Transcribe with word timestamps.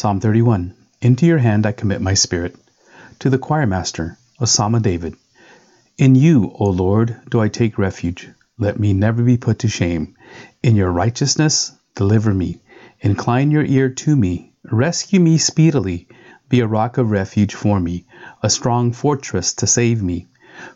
Psalm 0.00 0.18
31 0.18 0.72
Into 1.02 1.26
your 1.26 1.36
hand 1.36 1.66
I 1.66 1.72
commit 1.72 2.00
my 2.00 2.14
spirit. 2.14 2.56
To 3.18 3.28
the 3.28 3.36
choir 3.36 3.66
master, 3.66 4.16
a 4.38 4.46
psalm 4.46 4.74
of 4.74 4.80
David. 4.80 5.14
In 5.98 6.14
you, 6.14 6.52
O 6.54 6.70
Lord, 6.70 7.20
do 7.28 7.38
I 7.38 7.48
take 7.48 7.76
refuge. 7.76 8.30
Let 8.56 8.80
me 8.80 8.94
never 8.94 9.22
be 9.22 9.36
put 9.36 9.58
to 9.58 9.68
shame. 9.68 10.16
In 10.62 10.74
your 10.74 10.90
righteousness, 10.90 11.72
deliver 11.94 12.32
me. 12.32 12.62
Incline 13.00 13.50
your 13.50 13.62
ear 13.62 13.90
to 13.90 14.16
me. 14.16 14.54
Rescue 14.72 15.20
me 15.20 15.36
speedily. 15.36 16.08
Be 16.48 16.60
a 16.60 16.66
rock 16.66 16.96
of 16.96 17.10
refuge 17.10 17.54
for 17.54 17.78
me, 17.78 18.06
a 18.42 18.48
strong 18.48 18.92
fortress 18.92 19.52
to 19.52 19.66
save 19.66 20.02
me. 20.02 20.28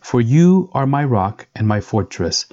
For 0.03 0.21
you 0.21 0.69
are 0.75 0.87
my 0.87 1.03
rock 1.03 1.47
and 1.57 1.67
my 1.67 1.81
fortress, 1.81 2.45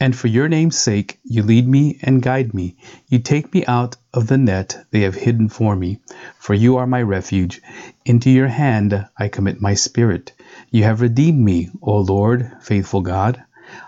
and 0.00 0.14
for 0.14 0.28
your 0.28 0.48
name's 0.48 0.78
sake 0.78 1.18
you 1.24 1.42
lead 1.42 1.66
me 1.66 1.98
and 2.02 2.22
guide 2.22 2.54
me. 2.54 2.76
You 3.08 3.18
take 3.18 3.52
me 3.52 3.64
out 3.66 3.96
of 4.14 4.28
the 4.28 4.38
net 4.38 4.86
they 4.92 5.00
have 5.00 5.16
hidden 5.16 5.48
for 5.48 5.74
me. 5.74 5.98
For 6.38 6.54
you 6.54 6.76
are 6.76 6.86
my 6.86 7.02
refuge. 7.02 7.60
Into 8.04 8.30
your 8.30 8.46
hand 8.46 9.06
I 9.16 9.26
commit 9.28 9.60
my 9.60 9.74
spirit. 9.74 10.32
You 10.70 10.84
have 10.84 11.00
redeemed 11.00 11.40
me, 11.40 11.70
O 11.82 11.98
Lord, 11.98 12.52
faithful 12.60 13.00
God. 13.00 13.42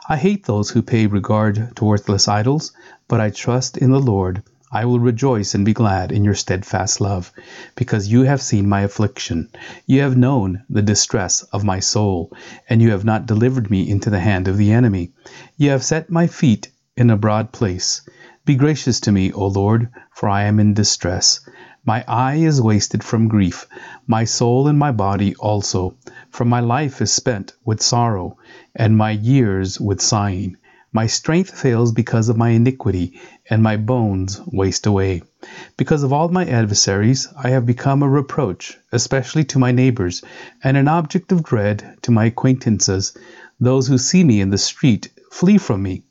I 0.09 0.17
hate 0.17 0.45
those 0.47 0.71
who 0.71 0.83
pay 0.83 1.07
regard 1.07 1.77
to 1.77 1.85
worthless 1.85 2.27
idols, 2.27 2.73
but 3.07 3.21
I 3.21 3.31
trust 3.31 3.77
in 3.77 3.93
the 3.93 4.01
Lord. 4.01 4.43
I 4.73 4.84
will 4.84 5.01
rejoice 5.01 5.55
and 5.55 5.65
be 5.65 5.73
glad 5.73 6.12
in 6.12 6.24
your 6.24 6.34
steadfast 6.34 7.01
love, 7.01 7.33
because 7.74 8.06
you 8.06 8.23
have 8.23 8.41
seen 8.41 8.69
my 8.69 8.83
affliction. 8.83 9.48
You 9.84 10.02
have 10.02 10.16
known 10.16 10.62
the 10.70 10.80
distress 10.80 11.43
of 11.52 11.65
my 11.65 11.80
soul, 11.80 12.33
and 12.69 12.80
you 12.80 12.93
have 12.93 13.05
not 13.05 13.27
delivered 13.27 13.69
me 13.69 13.91
into 13.91 14.10
the 14.10 14.20
hand 14.20 14.46
of 14.46 14.56
the 14.56 14.70
enemy. 14.70 15.10
You 15.56 15.70
have 15.70 15.83
set 15.83 16.09
my 16.09 16.29
feet 16.29 16.70
in 16.96 17.10
a 17.10 17.16
broad 17.16 17.51
place. 17.51 18.02
Be 18.45 18.54
gracious 18.54 19.01
to 19.01 19.12
me, 19.12 19.32
O 19.32 19.49
Lord, 19.49 19.88
for 20.12 20.29
I 20.29 20.45
am 20.45 20.60
in 20.60 20.73
distress. 20.73 21.40
My 21.84 22.05
eye 22.07 22.37
is 22.37 22.62
wasted 22.62 23.02
from 23.02 23.27
grief, 23.27 23.66
my 24.07 24.24
soul 24.24 24.68
and 24.68 24.79
my 24.79 24.93
body 24.93 25.34
also, 25.34 25.96
for 26.30 26.45
my 26.45 26.60
life 26.60 27.02
is 27.02 27.10
spent 27.10 27.55
with 27.65 27.82
sorrow, 27.82 28.37
and 28.77 28.96
my 28.96 29.10
years 29.10 29.80
with 29.80 30.01
sighing. 30.01 30.57
My 30.93 31.07
strength 31.07 31.57
fails 31.57 31.93
because 31.93 32.29
of 32.29 32.37
my 32.37 32.49
iniquity, 32.49 33.21
and 33.49 33.63
my 33.63 33.77
bones 33.77 34.41
waste 34.46 34.87
away. 34.87 35.23
Because 35.77 36.02
of 36.02 36.13
all 36.13 36.29
my 36.30 36.45
adversaries, 36.45 37.29
I 37.37 37.51
have 37.51 37.65
become 37.65 38.02
a 38.02 38.09
reproach, 38.09 38.77
especially 38.91 39.45
to 39.45 39.61
my 39.61 39.71
neighbors, 39.71 40.21
and 40.65 40.77
an 40.77 40.88
object 40.88 41.30
of 41.30 41.45
dread 41.45 41.96
to 42.02 42.11
my 42.11 42.24
acquaintances. 42.24 43.16
Those 43.61 43.87
who 43.87 43.99
see 43.99 44.24
me 44.24 44.41
in 44.41 44.51
the 44.51 44.59
street 44.59 45.11
flee 45.30 45.59
from 45.59 45.80
me. 45.85 46.02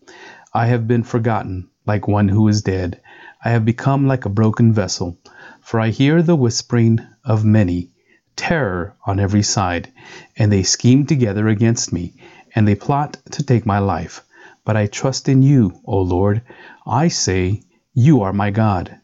I 0.54 0.68
have 0.68 0.88
been 0.88 1.04
forgotten, 1.04 1.68
like 1.86 2.08
one 2.08 2.30
who 2.30 2.48
is 2.48 2.62
dead. 2.62 3.02
I 3.44 3.50
have 3.50 3.66
become 3.66 4.08
like 4.08 4.24
a 4.24 4.30
broken 4.30 4.72
vessel, 4.72 5.18
for 5.60 5.82
I 5.82 5.90
hear 5.90 6.22
the 6.22 6.38
whispering 6.38 7.00
of 7.26 7.44
many, 7.44 7.92
terror 8.38 8.96
on 9.06 9.20
every 9.20 9.44
side, 9.44 9.92
and 10.38 10.50
they 10.50 10.64
scheme 10.64 11.06
together 11.06 11.50
against 11.50 11.92
me, 11.92 12.14
and 12.56 12.66
they 12.66 12.76
plot 12.76 13.18
to 13.32 13.44
take 13.44 13.66
my 13.66 13.80
life. 13.80 14.24
But 14.70 14.78
I 14.78 14.86
trust 14.86 15.28
in 15.28 15.42
you, 15.42 15.82
O 15.84 16.00
Lord. 16.00 16.44
I 16.86 17.08
say, 17.08 17.64
You 17.96 18.22
are 18.22 18.32
my 18.32 18.52
God. 18.52 19.00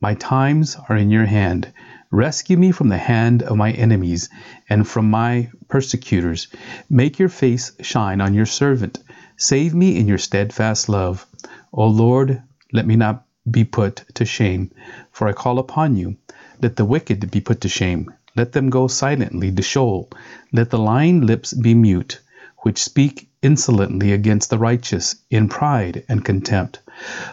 My 0.00 0.14
times 0.14 0.76
are 0.88 0.96
in 0.96 1.10
your 1.10 1.26
hand. 1.26 1.72
Rescue 2.12 2.56
me 2.56 2.70
from 2.70 2.86
the 2.88 2.98
hand 2.98 3.42
of 3.42 3.56
my 3.56 3.72
enemies 3.72 4.28
and 4.70 4.86
from 4.86 5.10
my 5.10 5.50
persecutors. 5.66 6.46
Make 6.88 7.18
your 7.18 7.28
face 7.28 7.72
shine 7.80 8.20
on 8.20 8.32
your 8.32 8.46
servant. 8.46 9.00
Save 9.36 9.74
me 9.74 9.96
in 9.96 10.06
your 10.06 10.18
steadfast 10.18 10.88
love. 10.88 11.26
O 11.72 11.88
Lord, 11.88 12.40
let 12.72 12.86
me 12.86 12.94
not 12.94 13.26
be 13.50 13.64
put 13.64 14.04
to 14.14 14.24
shame, 14.24 14.70
for 15.10 15.26
I 15.26 15.32
call 15.32 15.58
upon 15.58 15.96
you. 15.96 16.16
Let 16.62 16.76
the 16.76 16.84
wicked 16.84 17.28
be 17.32 17.40
put 17.40 17.60
to 17.62 17.68
shame. 17.68 18.14
Let 18.36 18.52
them 18.52 18.70
go 18.70 18.86
silently 18.86 19.50
to 19.50 19.62
Sheol. 19.62 20.10
Let 20.52 20.70
the 20.70 20.78
lying 20.78 21.22
lips 21.26 21.54
be 21.54 21.74
mute, 21.74 22.20
which 22.62 22.82
speak 22.82 23.30
insolently 23.40 24.12
against 24.12 24.50
the 24.50 24.58
righteous 24.58 25.16
in 25.30 25.48
pride 25.48 26.04
and 26.08 26.24
contempt. 26.24 26.80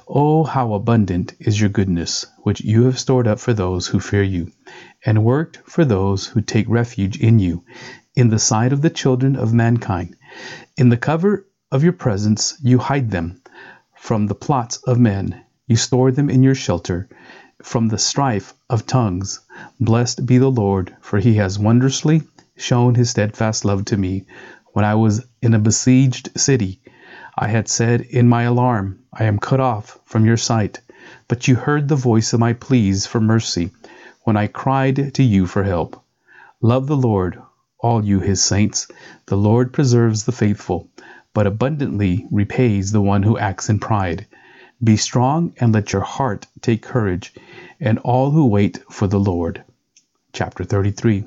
Oh, 0.08 0.44
how 0.44 0.74
abundant 0.74 1.34
is 1.40 1.60
your 1.60 1.70
goodness, 1.70 2.26
which 2.44 2.62
you 2.62 2.84
have 2.84 3.00
stored 3.00 3.28
up 3.28 3.40
for 3.40 3.54
those 3.54 3.88
who 3.88 4.00
fear 4.00 4.24
you, 4.24 4.52
and 5.06 5.24
worked 5.24 5.62
for 5.66 5.84
those 5.84 6.28
who 6.28 6.42
take 6.42 6.70
refuge 6.70 7.20
in 7.20 7.40
you, 7.40 7.64
in 8.16 8.30
the 8.30 8.40
sight 8.40 8.72
of 8.72 8.82
the 8.82 8.90
children 8.90 9.36
of 9.36 9.54
mankind. 9.54 10.16
In 10.78 10.90
the 10.90 10.98
cover 10.98 11.48
of 11.72 11.84
your 11.84 11.94
presence 11.94 12.56
you 12.62 12.78
hide 12.78 13.10
them 13.10 13.42
from 13.96 14.28
the 14.28 14.36
plots 14.36 14.78
of 14.86 15.00
men. 15.00 15.42
You 15.68 15.76
store 15.76 16.12
them 16.12 16.30
in 16.30 16.44
your 16.44 16.54
shelter 16.54 17.10
from 17.64 17.88
the 17.88 17.98
strife 17.98 18.54
of 18.70 18.86
tongues. 18.86 19.40
Blessed 19.80 20.26
be 20.26 20.38
the 20.38 20.52
Lord, 20.52 20.96
for 21.02 21.18
he 21.18 21.34
has 21.36 21.58
wondrously 21.58 22.22
shown 22.56 22.94
his 22.94 23.10
steadfast 23.10 23.66
love 23.66 23.86
to 23.86 23.98
me 23.98 24.26
when 24.76 24.84
I 24.84 24.94
was 24.96 25.26
in 25.42 25.54
a 25.54 25.60
besieged 25.60 26.38
city. 26.38 26.82
I 27.38 27.48
had 27.48 27.70
said 27.70 28.02
in 28.02 28.28
my 28.28 28.44
alarm, 28.44 29.00
I 29.14 29.24
am 29.24 29.40
cut 29.40 29.62
off 29.62 30.02
from 30.04 30.26
your 30.26 30.36
sight. 30.36 30.82
But 31.30 31.48
you 31.48 31.56
heard 31.56 31.88
the 31.88 31.96
voice 31.96 32.34
of 32.34 32.42
my 32.42 32.52
pleas 32.52 33.06
for 33.06 33.22
mercy 33.22 33.72
when 34.24 34.36
I 34.36 34.48
cried 34.48 35.14
to 35.14 35.24
you 35.24 35.48
for 35.48 35.64
help. 35.64 36.04
Love 36.60 36.88
the 36.88 36.98
Lord, 36.98 37.42
all 37.80 38.04
you 38.04 38.20
his 38.20 38.44
saints. 38.44 38.90
The 39.28 39.38
Lord 39.38 39.72
preserves 39.72 40.26
the 40.26 40.34
faithful, 40.34 40.90
but 41.34 41.48
abundantly 41.48 42.28
repays 42.30 42.92
the 42.92 43.02
one 43.02 43.24
who 43.24 43.38
acts 43.38 43.70
in 43.70 43.80
pride. 43.80 44.28
Be 44.84 44.98
strong 44.98 45.54
and 45.58 45.74
let 45.74 45.94
your 45.94 46.04
heart 46.04 46.48
take 46.60 46.82
courage, 46.82 47.34
and 47.80 47.98
all 48.00 48.32
who 48.32 48.46
wait 48.46 48.84
for 48.92 49.08
the 49.08 49.22
Lord. 49.22 49.64
Chapter 50.34 50.66
33 50.66 51.24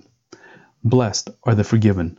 Blessed 0.85 1.31
are 1.45 1.55
the 1.55 1.65
forgiven 1.65 2.19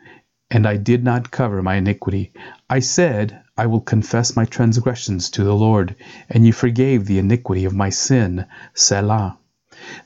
and 0.51 0.67
I 0.67 0.75
did 0.75 1.01
not 1.01 1.31
cover 1.31 1.63
my 1.63 1.75
iniquity. 1.75 2.33
I 2.69 2.79
said, 2.79 3.41
I 3.57 3.67
will 3.67 3.79
confess 3.79 4.35
my 4.35 4.43
transgressions 4.43 5.29
to 5.29 5.45
the 5.45 5.55
Lord, 5.55 5.95
and 6.29 6.45
you 6.45 6.51
forgave 6.51 7.05
the 7.05 7.19
iniquity 7.19 7.63
of 7.63 7.73
my 7.73 7.89
sin. 7.89 8.45
Selah. 8.73 9.37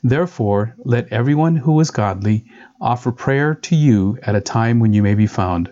Therefore, 0.04 0.76
let 0.86 1.12
everyone 1.12 1.56
who 1.56 1.80
is 1.80 1.90
godly 1.90 2.46
offer 2.80 3.12
prayer 3.12 3.56
to 3.56 3.76
you 3.76 4.20
at 4.22 4.36
a 4.36 4.42
time 4.42 4.80
when 4.80 4.94
you 4.94 5.02
may 5.02 5.16
be 5.16 5.26
found. 5.26 5.72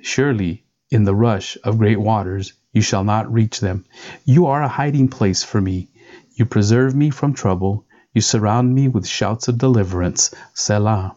Surely, 0.00 0.64
in 0.92 1.02
the 1.02 1.14
rush 1.14 1.58
of 1.64 1.78
great 1.78 2.00
waters, 2.00 2.52
you 2.72 2.82
shall 2.82 3.02
not 3.02 3.32
reach 3.32 3.58
them. 3.58 3.84
You 4.24 4.46
are 4.46 4.62
a 4.62 4.68
hiding 4.68 5.08
place 5.08 5.42
for 5.42 5.60
me. 5.60 5.90
You 6.36 6.46
preserve 6.46 6.94
me 6.94 7.10
from 7.10 7.34
trouble. 7.34 7.84
You 8.12 8.20
surround 8.20 8.76
me 8.76 8.86
with 8.86 9.08
shouts 9.08 9.48
of 9.48 9.58
deliverance. 9.58 10.32
Selah. 10.52 11.16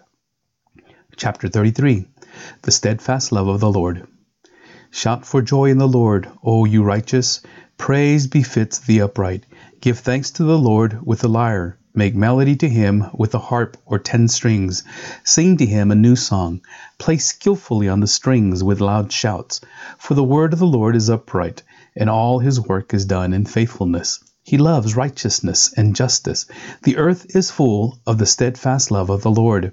Chapter 1.23 1.49
33 1.49 2.07
the 2.63 2.71
steadfast 2.71 3.31
love 3.31 3.47
of 3.47 3.59
the 3.59 3.71
Lord. 3.71 4.07
Shout 4.89 5.23
for 5.23 5.43
joy 5.43 5.69
in 5.69 5.77
the 5.77 5.87
Lord, 5.87 6.27
O 6.43 6.65
you 6.65 6.81
righteous. 6.81 7.41
Praise 7.77 8.25
befits 8.25 8.79
the 8.79 9.01
upright. 9.01 9.45
Give 9.81 9.99
thanks 9.99 10.31
to 10.31 10.43
the 10.43 10.57
Lord 10.57 11.05
with 11.05 11.19
the 11.19 11.29
lyre. 11.29 11.77
Make 11.93 12.15
melody 12.15 12.55
to 12.55 12.67
him 12.67 13.05
with 13.13 13.29
the 13.29 13.37
harp 13.37 13.77
or 13.85 13.99
ten 13.99 14.29
strings. 14.29 14.83
Sing 15.23 15.57
to 15.57 15.65
him 15.67 15.91
a 15.91 15.95
new 15.95 16.15
song. 16.15 16.61
Play 16.97 17.19
skillfully 17.19 17.87
on 17.87 17.99
the 17.99 18.07
strings 18.07 18.63
with 18.63 18.81
loud 18.81 19.11
shouts. 19.11 19.61
For 19.99 20.15
the 20.15 20.23
word 20.23 20.53
of 20.53 20.59
the 20.59 20.65
Lord 20.65 20.95
is 20.95 21.07
upright, 21.07 21.61
and 21.95 22.09
all 22.09 22.39
his 22.39 22.59
work 22.59 22.95
is 22.95 23.05
done 23.05 23.31
in 23.31 23.45
faithfulness. 23.45 24.23
He 24.51 24.57
loves 24.57 24.97
righteousness 24.97 25.73
and 25.77 25.95
justice. 25.95 26.45
The 26.83 26.97
earth 26.97 27.33
is 27.33 27.49
full 27.49 27.99
of 28.05 28.17
the 28.17 28.25
steadfast 28.25 28.91
love 28.91 29.09
of 29.09 29.21
the 29.21 29.31
Lord. 29.31 29.71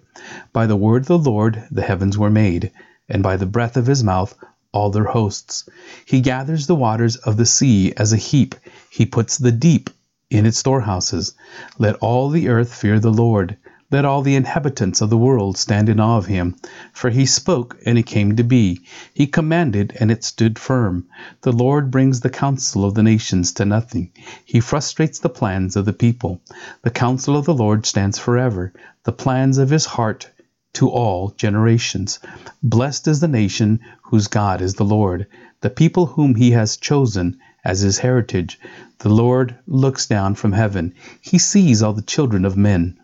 By 0.52 0.68
the 0.68 0.76
word 0.76 1.02
of 1.02 1.08
the 1.08 1.18
Lord 1.18 1.64
the 1.68 1.82
heavens 1.82 2.16
were 2.16 2.30
made, 2.30 2.70
and 3.08 3.20
by 3.20 3.38
the 3.38 3.44
breath 3.44 3.76
of 3.76 3.86
his 3.86 4.04
mouth 4.04 4.36
all 4.70 4.90
their 4.90 5.06
hosts. 5.06 5.68
He 6.04 6.20
gathers 6.20 6.68
the 6.68 6.76
waters 6.76 7.16
of 7.16 7.36
the 7.36 7.44
sea 7.44 7.92
as 7.96 8.12
a 8.12 8.16
heap. 8.16 8.54
He 8.88 9.04
puts 9.04 9.36
the 9.36 9.50
deep 9.50 9.90
in 10.30 10.46
its 10.46 10.58
storehouses. 10.58 11.34
Let 11.80 11.96
all 11.96 12.30
the 12.30 12.48
earth 12.48 12.72
fear 12.72 13.00
the 13.00 13.10
Lord. 13.10 13.56
Let 13.90 14.04
all 14.04 14.20
the 14.20 14.36
inhabitants 14.36 15.00
of 15.00 15.08
the 15.08 15.16
world 15.16 15.56
stand 15.56 15.88
in 15.88 15.98
awe 15.98 16.18
of 16.18 16.26
him. 16.26 16.56
For 16.92 17.08
he 17.08 17.24
spoke, 17.24 17.78
and 17.86 17.96
it 17.96 18.02
came 18.04 18.36
to 18.36 18.44
be. 18.44 18.82
He 19.14 19.26
commanded, 19.26 19.96
and 19.98 20.10
it 20.10 20.22
stood 20.24 20.58
firm. 20.58 21.06
The 21.40 21.52
Lord 21.52 21.90
brings 21.90 22.20
the 22.20 22.28
counsel 22.28 22.84
of 22.84 22.92
the 22.92 23.02
nations 23.02 23.50
to 23.52 23.64
nothing. 23.64 24.10
He 24.44 24.60
frustrates 24.60 25.18
the 25.18 25.30
plans 25.30 25.74
of 25.74 25.86
the 25.86 25.94
people. 25.94 26.42
The 26.82 26.90
counsel 26.90 27.34
of 27.34 27.46
the 27.46 27.54
Lord 27.54 27.86
stands 27.86 28.18
forever, 28.18 28.74
the 29.04 29.12
plans 29.12 29.56
of 29.56 29.70
his 29.70 29.86
heart 29.86 30.28
to 30.74 30.90
all 30.90 31.30
generations. 31.38 32.18
Blessed 32.62 33.08
is 33.08 33.20
the 33.20 33.26
nation 33.26 33.80
whose 34.02 34.26
God 34.26 34.60
is 34.60 34.74
the 34.74 34.84
Lord, 34.84 35.26
the 35.62 35.70
people 35.70 36.04
whom 36.04 36.34
he 36.34 36.50
has 36.50 36.76
chosen 36.76 37.38
as 37.64 37.80
his 37.80 37.96
heritage. 37.96 38.60
The 38.98 39.08
Lord 39.08 39.56
looks 39.66 40.04
down 40.06 40.34
from 40.34 40.52
heaven. 40.52 40.92
He 41.22 41.38
sees 41.38 41.82
all 41.82 41.94
the 41.94 42.02
children 42.02 42.44
of 42.44 42.54
men 42.54 42.98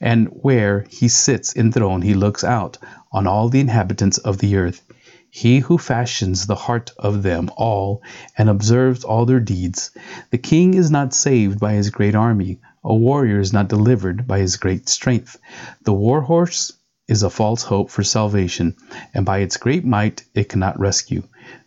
and 0.00 0.28
where 0.28 0.84
he 0.90 1.08
sits 1.08 1.54
enthroned 1.56 2.04
he 2.04 2.14
looks 2.14 2.42
out 2.44 2.78
on 3.12 3.26
all 3.26 3.48
the 3.48 3.60
inhabitants 3.60 4.18
of 4.18 4.38
the 4.38 4.56
earth. 4.56 4.82
He 5.30 5.58
who 5.58 5.78
fashions 5.78 6.46
the 6.46 6.54
heart 6.54 6.90
of 6.98 7.22
them 7.22 7.50
all 7.56 8.02
and 8.36 8.48
observes 8.48 9.04
all 9.04 9.26
their 9.26 9.40
deeds. 9.40 9.90
The 10.30 10.38
king 10.38 10.74
is 10.74 10.90
not 10.90 11.14
saved 11.14 11.60
by 11.60 11.74
his 11.74 11.90
great 11.90 12.14
army, 12.14 12.60
a 12.82 12.94
warrior 12.94 13.38
is 13.38 13.52
not 13.52 13.68
delivered 13.68 14.26
by 14.26 14.38
his 14.38 14.56
great 14.56 14.88
strength. 14.88 15.36
The 15.84 15.92
war 15.92 16.22
horse 16.22 16.72
is 17.06 17.22
a 17.22 17.30
false 17.30 17.62
hope 17.62 17.90
for 17.90 18.02
salvation, 18.02 18.74
and 19.14 19.24
by 19.24 19.38
its 19.38 19.56
great 19.56 19.84
might 19.84 20.24
it 20.34 20.48
cannot 20.48 20.80
rescue. 20.80 21.22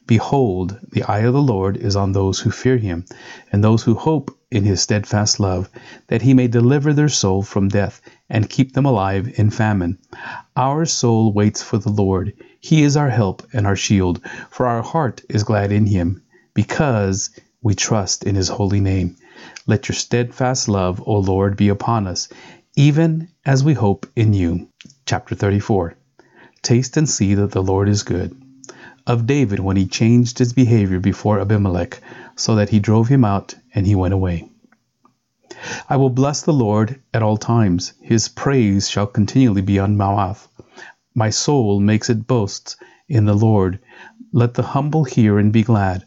Behold, 0.07 0.77
the 0.91 1.03
eye 1.03 1.19
of 1.19 1.33
the 1.33 1.41
Lord 1.41 1.77
is 1.77 1.95
on 1.95 2.11
those 2.11 2.39
who 2.39 2.51
fear 2.51 2.77
him, 2.77 3.05
and 3.51 3.63
those 3.63 3.83
who 3.83 3.93
hope 3.93 4.35
in 4.51 4.65
his 4.65 4.81
steadfast 4.81 5.39
love, 5.39 5.69
that 6.07 6.21
he 6.21 6.33
may 6.33 6.47
deliver 6.47 6.91
their 6.91 7.09
soul 7.09 7.41
from 7.41 7.69
death 7.69 8.01
and 8.29 8.49
keep 8.49 8.73
them 8.73 8.85
alive 8.85 9.31
in 9.37 9.49
famine. 9.49 9.97
Our 10.55 10.85
soul 10.85 11.31
waits 11.31 11.63
for 11.63 11.77
the 11.77 11.89
Lord. 11.89 12.33
He 12.59 12.83
is 12.83 12.97
our 12.97 13.09
help 13.09 13.43
and 13.53 13.65
our 13.65 13.77
shield, 13.77 14.21
for 14.49 14.67
our 14.67 14.83
heart 14.83 15.21
is 15.29 15.43
glad 15.43 15.71
in 15.71 15.85
him, 15.85 16.21
because 16.53 17.29
we 17.61 17.75
trust 17.75 18.25
in 18.25 18.35
his 18.35 18.49
holy 18.49 18.81
name. 18.81 19.15
Let 19.65 19.87
your 19.87 19.95
steadfast 19.95 20.67
love, 20.67 21.01
O 21.05 21.19
Lord, 21.19 21.55
be 21.55 21.69
upon 21.69 22.05
us, 22.05 22.27
even 22.75 23.29
as 23.45 23.63
we 23.63 23.73
hope 23.73 24.05
in 24.15 24.33
you. 24.33 24.67
Chapter 25.05 25.35
34 25.35 25.95
Taste 26.61 26.97
and 26.97 27.09
see 27.09 27.35
that 27.35 27.51
the 27.51 27.63
Lord 27.63 27.87
is 27.87 28.03
good 28.03 28.40
of 29.07 29.25
David 29.25 29.59
when 29.59 29.77
he 29.77 29.87
changed 29.87 30.37
his 30.37 30.53
behavior 30.53 30.99
before 30.99 31.39
Abimelech, 31.39 32.01
so 32.35 32.55
that 32.55 32.69
he 32.69 32.79
drove 32.79 33.07
him 33.07 33.25
out 33.25 33.55
and 33.73 33.87
he 33.87 33.95
went 33.95 34.13
away. 34.13 34.49
I 35.89 35.97
will 35.97 36.09
bless 36.09 36.41
the 36.41 36.53
Lord 36.53 37.01
at 37.13 37.21
all 37.21 37.37
times. 37.37 37.93
His 38.01 38.27
praise 38.27 38.89
shall 38.89 39.07
continually 39.07 39.61
be 39.61 39.79
on 39.79 39.97
my 39.97 40.15
mouth. 40.15 40.47
My 41.13 41.29
soul 41.29 41.79
makes 41.79 42.09
it 42.09 42.27
boast 42.27 42.77
in 43.09 43.25
the 43.25 43.35
Lord. 43.35 43.79
Let 44.31 44.53
the 44.53 44.63
humble 44.63 45.03
hear 45.03 45.37
and 45.37 45.51
be 45.51 45.63
glad. 45.63 46.05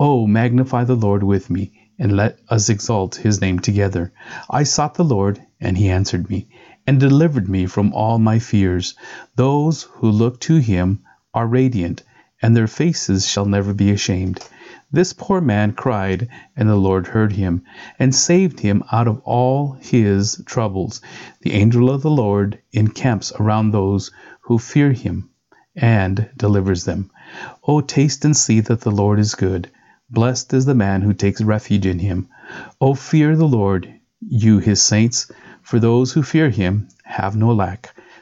Oh, 0.00 0.26
magnify 0.26 0.84
the 0.84 0.96
Lord 0.96 1.22
with 1.22 1.50
me, 1.50 1.72
and 1.98 2.16
let 2.16 2.38
us 2.48 2.68
exalt 2.68 3.16
his 3.16 3.40
name 3.40 3.58
together. 3.58 4.12
I 4.48 4.62
sought 4.62 4.94
the 4.94 5.04
Lord, 5.04 5.40
and 5.60 5.76
he 5.76 5.88
answered 5.88 6.30
me, 6.30 6.48
and 6.86 6.98
delivered 7.00 7.48
me 7.48 7.66
from 7.66 7.92
all 7.92 8.18
my 8.18 8.38
fears. 8.38 8.94
Those 9.34 9.82
who 9.82 10.10
look 10.10 10.40
to 10.40 10.56
him 10.56 11.04
are 11.34 11.46
radiant 11.46 12.02
and 12.42 12.54
their 12.54 12.66
faces 12.66 13.26
shall 13.26 13.46
never 13.46 13.72
be 13.72 13.90
ashamed. 13.90 14.40
This 14.92 15.12
poor 15.12 15.40
man 15.40 15.72
cried, 15.72 16.28
and 16.54 16.68
the 16.68 16.76
Lord 16.76 17.08
heard 17.08 17.32
him, 17.32 17.62
and 17.98 18.14
saved 18.14 18.60
him 18.60 18.84
out 18.92 19.08
of 19.08 19.20
all 19.24 19.72
his 19.80 20.40
troubles. 20.46 21.00
The 21.40 21.54
angel 21.54 21.90
of 21.90 22.02
the 22.02 22.10
Lord 22.10 22.60
encamps 22.72 23.32
around 23.40 23.70
those 23.70 24.12
who 24.42 24.58
fear 24.58 24.92
him, 24.92 25.30
and 25.74 26.28
delivers 26.36 26.84
them. 26.84 27.10
O 27.66 27.80
taste 27.80 28.24
and 28.24 28.36
see 28.36 28.60
that 28.60 28.82
the 28.82 28.92
Lord 28.92 29.18
is 29.18 29.34
good. 29.34 29.70
Blessed 30.08 30.54
is 30.54 30.66
the 30.66 30.74
man 30.74 31.02
who 31.02 31.12
takes 31.12 31.40
refuge 31.40 31.84
in 31.84 31.98
him. 31.98 32.28
O 32.80 32.94
fear 32.94 33.34
the 33.34 33.48
Lord, 33.48 33.92
you 34.20 34.58
his 34.58 34.80
saints, 34.80 35.30
for 35.62 35.80
those 35.80 36.12
who 36.12 36.22
fear 36.22 36.50
him 36.50 36.86
have 37.04 37.34
no 37.34 37.52
lack. 37.52 37.95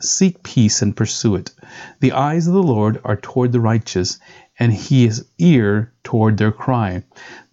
Seek 0.00 0.42
peace 0.42 0.82
and 0.82 0.94
pursue 0.94 1.36
it. 1.36 1.52
The 2.00 2.12
eyes 2.12 2.46
of 2.46 2.52
the 2.52 2.62
Lord 2.62 3.00
are 3.02 3.16
toward 3.16 3.52
the 3.52 3.60
righteous, 3.60 4.18
and 4.58 4.70
his 4.70 5.24
ear 5.38 5.94
toward 6.04 6.36
their 6.36 6.52
cry. 6.52 7.02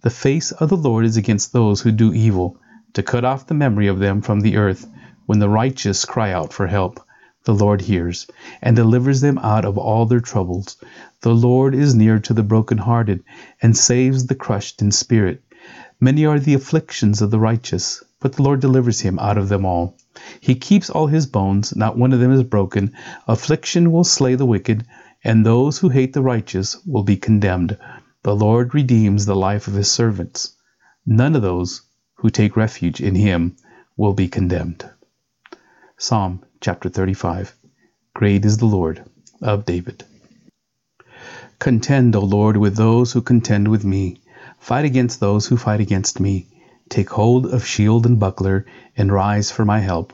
The 0.02 0.10
face 0.10 0.52
of 0.52 0.68
the 0.68 0.76
Lord 0.76 1.06
is 1.06 1.16
against 1.16 1.54
those 1.54 1.80
who 1.80 1.90
do 1.90 2.12
evil, 2.12 2.60
to 2.92 3.02
cut 3.02 3.24
off 3.24 3.46
the 3.46 3.54
memory 3.54 3.86
of 3.86 3.98
them 3.98 4.20
from 4.20 4.40
the 4.40 4.58
earth. 4.58 4.86
When 5.24 5.38
the 5.38 5.48
righteous 5.48 6.04
cry 6.04 6.32
out 6.32 6.52
for 6.52 6.66
help, 6.66 7.00
the 7.44 7.54
Lord 7.54 7.80
hears, 7.80 8.26
and 8.60 8.76
delivers 8.76 9.22
them 9.22 9.38
out 9.38 9.64
of 9.64 9.78
all 9.78 10.04
their 10.04 10.20
troubles. 10.20 10.76
The 11.22 11.34
Lord 11.34 11.74
is 11.74 11.94
near 11.94 12.18
to 12.18 12.34
the 12.34 12.42
brokenhearted, 12.42 13.24
and 13.62 13.74
saves 13.74 14.26
the 14.26 14.34
crushed 14.34 14.82
in 14.82 14.92
spirit. 14.92 15.42
Many 15.98 16.26
are 16.26 16.38
the 16.38 16.52
afflictions 16.52 17.22
of 17.22 17.30
the 17.30 17.40
righteous, 17.40 18.02
but 18.20 18.34
the 18.34 18.42
Lord 18.42 18.60
delivers 18.60 19.00
him 19.00 19.18
out 19.18 19.38
of 19.38 19.48
them 19.48 19.64
all. 19.64 19.96
He 20.40 20.54
keeps 20.54 20.90
all 20.90 21.06
his 21.06 21.26
bones, 21.26 21.76
not 21.76 21.98
one 21.98 22.12
of 22.12 22.20
them 22.20 22.32
is 22.32 22.42
broken. 22.42 22.92
Affliction 23.26 23.92
will 23.92 24.04
slay 24.04 24.34
the 24.34 24.46
wicked, 24.46 24.86
and 25.22 25.44
those 25.44 25.78
who 25.78 25.88
hate 25.88 26.12
the 26.12 26.22
righteous 26.22 26.76
will 26.86 27.02
be 27.02 27.16
condemned. 27.16 27.76
The 28.22 28.34
Lord 28.34 28.74
redeems 28.74 29.26
the 29.26 29.36
life 29.36 29.68
of 29.68 29.74
his 29.74 29.90
servants. 29.90 30.56
None 31.06 31.36
of 31.36 31.42
those 31.42 31.82
who 32.14 32.30
take 32.30 32.56
refuge 32.56 33.00
in 33.00 33.14
him 33.14 33.56
will 33.96 34.14
be 34.14 34.28
condemned. 34.28 34.88
Psalm 35.98 36.42
chapter 36.60 36.88
35 36.88 37.54
Great 38.14 38.44
is 38.44 38.58
the 38.58 38.66
Lord 38.66 39.04
of 39.42 39.66
David. 39.66 40.04
Contend, 41.58 42.16
O 42.16 42.20
Lord, 42.20 42.56
with 42.56 42.76
those 42.76 43.12
who 43.12 43.20
contend 43.20 43.68
with 43.68 43.84
me. 43.84 44.20
Fight 44.58 44.84
against 44.84 45.20
those 45.20 45.46
who 45.46 45.56
fight 45.56 45.80
against 45.80 46.20
me. 46.20 46.48
Take 46.90 47.10
hold 47.10 47.46
of 47.46 47.64
shield 47.64 48.04
and 48.04 48.18
buckler, 48.18 48.66
and 48.96 49.10
rise 49.10 49.50
for 49.50 49.64
my 49.64 49.80
help. 49.80 50.12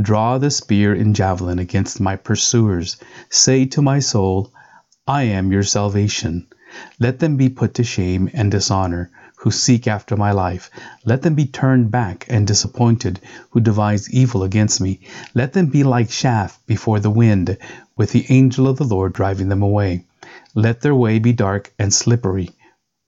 Draw 0.00 0.38
the 0.38 0.50
spear 0.50 0.92
and 0.92 1.16
javelin 1.16 1.58
against 1.58 2.00
my 2.00 2.16
pursuers. 2.16 2.96
Say 3.30 3.64
to 3.66 3.80
my 3.80 3.98
soul, 3.98 4.52
I 5.06 5.22
am 5.22 5.50
your 5.50 5.62
salvation. 5.62 6.46
Let 6.98 7.18
them 7.18 7.36
be 7.36 7.48
put 7.48 7.74
to 7.74 7.84
shame 7.84 8.30
and 8.32 8.50
dishonor 8.50 9.10
who 9.36 9.50
seek 9.50 9.88
after 9.88 10.16
my 10.16 10.32
life. 10.32 10.70
Let 11.04 11.22
them 11.22 11.34
be 11.34 11.46
turned 11.46 11.90
back 11.90 12.26
and 12.28 12.46
disappointed 12.46 13.18
who 13.50 13.60
devise 13.60 14.10
evil 14.10 14.44
against 14.44 14.80
me. 14.80 15.00
Let 15.34 15.52
them 15.52 15.66
be 15.66 15.82
like 15.82 16.10
chaff 16.10 16.60
before 16.66 17.00
the 17.00 17.10
wind, 17.10 17.56
with 17.96 18.12
the 18.12 18.26
angel 18.28 18.68
of 18.68 18.76
the 18.76 18.84
Lord 18.84 19.12
driving 19.12 19.48
them 19.48 19.62
away. 19.62 20.04
Let 20.54 20.82
their 20.82 20.94
way 20.94 21.18
be 21.18 21.32
dark 21.32 21.72
and 21.78 21.92
slippery 21.92 22.50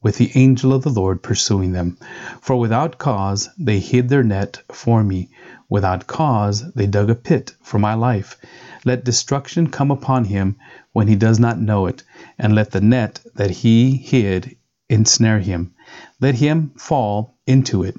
with 0.04 0.18
the 0.18 0.30
angel 0.34 0.74
of 0.74 0.82
the 0.82 0.90
Lord 0.90 1.22
pursuing 1.22 1.72
them. 1.72 1.96
For 2.42 2.56
without 2.56 2.98
cause 2.98 3.48
they 3.58 3.78
hid 3.78 4.10
their 4.10 4.22
net 4.22 4.60
for 4.70 5.02
me. 5.02 5.30
Without 5.70 6.06
cause 6.06 6.62
they 6.74 6.86
dug 6.86 7.08
a 7.08 7.14
pit 7.14 7.54
for 7.62 7.78
my 7.78 7.94
life. 7.94 8.36
Let 8.84 9.06
destruction 9.06 9.68
come 9.68 9.90
upon 9.90 10.26
him 10.26 10.56
when 10.92 11.08
he 11.08 11.16
does 11.16 11.40
not 11.40 11.58
know 11.58 11.86
it, 11.86 12.02
and 12.38 12.54
let 12.54 12.70
the 12.70 12.82
net 12.82 13.20
that 13.34 13.50
he 13.50 13.96
hid 13.96 14.56
ensnare 14.90 15.40
him. 15.40 15.72
Let 16.20 16.34
him 16.34 16.72
fall 16.76 17.38
into 17.46 17.82
it 17.82 17.96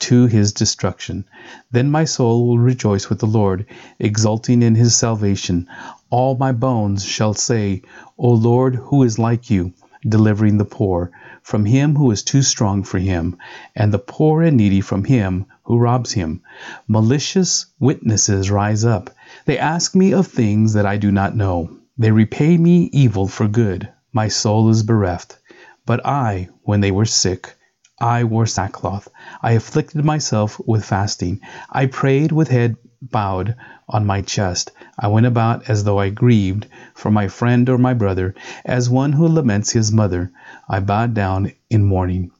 to 0.00 0.26
his 0.26 0.52
destruction. 0.52 1.24
Then 1.70 1.90
my 1.90 2.04
soul 2.04 2.46
will 2.46 2.58
rejoice 2.58 3.08
with 3.08 3.20
the 3.20 3.26
Lord, 3.26 3.64
exulting 3.98 4.62
in 4.62 4.74
his 4.74 4.94
salvation. 4.94 5.68
All 6.10 6.36
my 6.36 6.52
bones 6.52 7.02
shall 7.02 7.32
say, 7.32 7.80
O 8.18 8.28
Lord, 8.28 8.74
who 8.74 9.02
is 9.04 9.18
like 9.18 9.48
you? 9.48 9.72
delivering 10.08 10.58
the 10.58 10.64
poor 10.64 11.10
from 11.46 11.64
him 11.64 11.94
who 11.94 12.10
is 12.10 12.24
too 12.24 12.42
strong 12.42 12.82
for 12.82 12.98
him, 12.98 13.36
and 13.76 13.94
the 13.94 14.00
poor 14.00 14.42
and 14.42 14.56
needy 14.56 14.80
from 14.80 15.04
him 15.04 15.46
who 15.62 15.78
robs 15.78 16.10
him. 16.10 16.42
Malicious 16.88 17.66
witnesses 17.78 18.50
rise 18.50 18.84
up. 18.84 19.10
They 19.44 19.56
ask 19.56 19.94
me 19.94 20.12
of 20.12 20.26
things 20.26 20.72
that 20.72 20.86
I 20.86 20.96
do 20.96 21.12
not 21.12 21.36
know. 21.36 21.70
They 21.96 22.10
repay 22.10 22.58
me 22.58 22.90
evil 22.92 23.28
for 23.28 23.46
good. 23.46 23.88
My 24.12 24.26
soul 24.26 24.70
is 24.70 24.82
bereft. 24.82 25.38
But 25.86 26.04
I, 26.04 26.48
when 26.64 26.80
they 26.80 26.90
were 26.90 27.04
sick, 27.04 27.54
I 28.00 28.24
wore 28.24 28.46
sackcloth. 28.46 29.06
I 29.40 29.52
afflicted 29.52 30.04
myself 30.04 30.60
with 30.66 30.84
fasting. 30.84 31.42
I 31.70 31.86
prayed 31.86 32.32
with 32.32 32.48
head 32.48 32.76
bowed 33.10 33.54
on 33.88 34.06
my 34.06 34.22
chest. 34.22 34.72
I 34.98 35.08
went 35.08 35.26
about 35.26 35.68
as 35.68 35.84
though 35.84 35.98
I 35.98 36.10
grieved 36.10 36.66
for 36.94 37.10
my 37.10 37.28
friend 37.28 37.68
or 37.68 37.78
my 37.78 37.94
brother, 37.94 38.34
as 38.64 38.90
one 38.90 39.12
who 39.12 39.28
laments 39.28 39.72
his 39.72 39.92
mother. 39.92 40.30
I 40.68 40.80
bowed 40.80 41.14
down 41.14 41.52
in 41.70 41.84
mourning. 41.84 42.30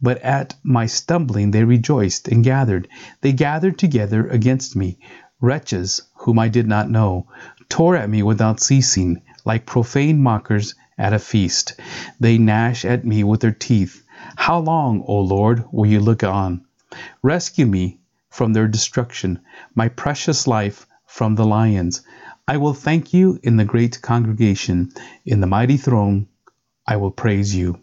But 0.00 0.18
at 0.22 0.54
my 0.62 0.86
stumbling 0.86 1.50
they 1.50 1.64
rejoiced 1.64 2.28
and 2.28 2.44
gathered. 2.44 2.88
They 3.22 3.32
gathered 3.32 3.78
together 3.78 4.28
against 4.28 4.76
me. 4.76 4.98
Wretches 5.40 6.02
whom 6.14 6.38
I 6.38 6.48
did 6.48 6.68
not 6.68 6.90
know 6.90 7.26
tore 7.68 7.96
at 7.96 8.10
me 8.10 8.22
without 8.22 8.60
ceasing, 8.60 9.22
like 9.46 9.64
profane 9.64 10.22
mockers 10.22 10.74
at 10.98 11.14
a 11.14 11.18
feast. 11.18 11.72
They 12.20 12.36
gnash 12.36 12.84
at 12.84 13.06
me 13.06 13.24
with 13.24 13.40
their 13.40 13.50
teeth. 13.50 14.04
How 14.36 14.58
long, 14.58 15.02
O 15.06 15.20
Lord, 15.20 15.64
will 15.72 15.86
you 15.86 16.00
look 16.00 16.22
on? 16.22 16.66
Rescue 17.22 17.64
me 17.64 17.98
from 18.32 18.54
their 18.54 18.66
destruction, 18.66 19.38
my 19.74 19.88
precious 19.88 20.46
life 20.46 20.86
from 21.06 21.34
the 21.34 21.44
lions. 21.44 22.00
I 22.48 22.56
will 22.56 22.72
thank 22.72 23.12
you 23.12 23.38
in 23.42 23.58
the 23.58 23.66
great 23.66 24.00
congregation, 24.00 24.90
in 25.26 25.40
the 25.40 25.46
mighty 25.46 25.76
throne. 25.76 26.26
I 26.88 26.96
will 26.96 27.10
praise 27.10 27.54
you. 27.54 27.78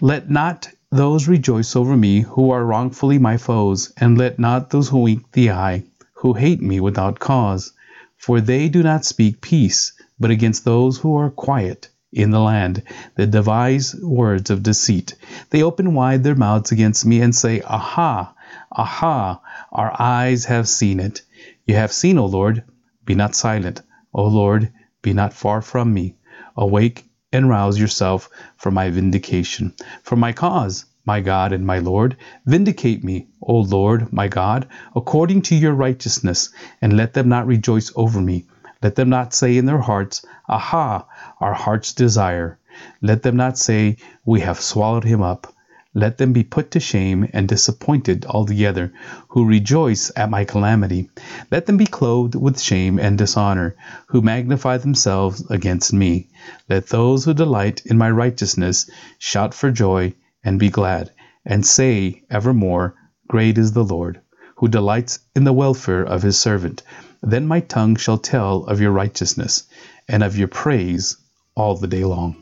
Let 0.00 0.30
not 0.30 0.68
those 0.92 1.26
rejoice 1.26 1.74
over 1.74 1.96
me 1.96 2.20
who 2.20 2.50
are 2.50 2.64
wrongfully 2.64 3.18
my 3.18 3.36
foes, 3.36 3.92
and 3.96 4.16
let 4.16 4.38
not 4.38 4.70
those 4.70 4.88
who 4.88 4.98
wink 4.98 5.32
the 5.32 5.50
eye, 5.50 5.82
who 6.14 6.32
hate 6.32 6.62
me 6.62 6.78
without 6.78 7.18
cause. 7.18 7.72
For 8.16 8.40
they 8.40 8.68
do 8.68 8.82
not 8.84 9.04
speak 9.04 9.40
peace, 9.40 9.92
but 10.18 10.30
against 10.30 10.64
those 10.64 10.98
who 10.98 11.16
are 11.16 11.30
quiet 11.30 11.88
in 12.12 12.30
the 12.30 12.40
land, 12.40 12.82
that 13.16 13.32
devise 13.32 13.94
words 13.96 14.50
of 14.50 14.62
deceit. 14.62 15.16
They 15.50 15.62
open 15.62 15.94
wide 15.94 16.22
their 16.22 16.34
mouths 16.34 16.70
against 16.70 17.04
me 17.04 17.20
and 17.20 17.34
say, 17.34 17.62
Aha, 17.62 18.32
aha, 18.72 19.40
our 19.72 19.94
eyes 20.00 20.44
have 20.46 20.68
seen 20.68 21.00
it. 21.00 21.22
You 21.66 21.76
have 21.76 21.92
seen, 21.92 22.18
O 22.18 22.26
Lord, 22.26 22.64
be 23.04 23.14
not 23.14 23.34
silent. 23.34 23.82
O 24.12 24.24
Lord, 24.24 24.72
be 25.02 25.12
not 25.12 25.32
far 25.32 25.62
from 25.62 25.94
me. 25.94 26.16
Awake 26.56 27.04
and 27.32 27.48
rouse 27.48 27.78
yourself 27.78 28.28
for 28.56 28.70
my 28.70 28.90
vindication. 28.90 29.72
For 30.02 30.16
my 30.16 30.32
cause, 30.32 30.84
my 31.04 31.20
God 31.20 31.52
and 31.52 31.66
my 31.66 31.78
Lord, 31.78 32.16
vindicate 32.44 33.04
me, 33.04 33.28
O 33.40 33.60
Lord, 33.60 34.12
my 34.12 34.28
God, 34.28 34.66
according 34.94 35.42
to 35.42 35.54
your 35.54 35.72
righteousness, 35.72 36.50
and 36.82 36.96
let 36.96 37.14
them 37.14 37.28
not 37.28 37.46
rejoice 37.46 37.92
over 37.96 38.20
me. 38.20 38.46
Let 38.82 38.96
them 38.96 39.08
not 39.08 39.32
say 39.34 39.56
in 39.56 39.66
their 39.66 39.80
hearts, 39.80 40.24
Aha, 40.48 41.06
our 41.40 41.54
heart's 41.54 41.92
desire. 41.92 42.58
Let 43.00 43.22
them 43.22 43.36
not 43.36 43.58
say, 43.58 43.96
We 44.24 44.40
have 44.40 44.60
swallowed 44.60 45.04
him 45.04 45.22
up. 45.22 45.54
Let 45.94 46.18
them 46.18 46.32
be 46.32 46.44
put 46.44 46.70
to 46.70 46.78
shame 46.78 47.28
and 47.32 47.48
disappointed 47.48 48.24
altogether, 48.24 48.92
who 49.30 49.44
rejoice 49.44 50.12
at 50.14 50.30
my 50.30 50.44
calamity. 50.44 51.10
Let 51.50 51.66
them 51.66 51.76
be 51.76 51.86
clothed 51.86 52.36
with 52.36 52.60
shame 52.60 53.00
and 53.00 53.18
dishonor, 53.18 53.74
who 54.06 54.22
magnify 54.22 54.76
themselves 54.76 55.44
against 55.50 55.92
me. 55.92 56.28
Let 56.68 56.86
those 56.86 57.24
who 57.24 57.34
delight 57.34 57.82
in 57.84 57.98
my 57.98 58.08
righteousness 58.08 58.88
shout 59.18 59.52
for 59.52 59.72
joy 59.72 60.14
and 60.44 60.60
be 60.60 60.70
glad, 60.70 61.10
and 61.44 61.66
say 61.66 62.22
evermore, 62.30 62.94
Great 63.26 63.58
is 63.58 63.72
the 63.72 63.82
Lord, 63.84 64.20
who 64.58 64.68
delights 64.68 65.18
in 65.34 65.42
the 65.42 65.52
welfare 65.52 66.04
of 66.04 66.22
his 66.22 66.38
servant. 66.38 66.84
Then 67.20 67.48
my 67.48 67.58
tongue 67.58 67.96
shall 67.96 68.18
tell 68.18 68.64
of 68.66 68.80
your 68.80 68.92
righteousness, 68.92 69.64
and 70.06 70.22
of 70.22 70.38
your 70.38 70.46
praise 70.48 71.16
all 71.56 71.74
the 71.74 71.88
day 71.88 72.04
long. 72.04 72.36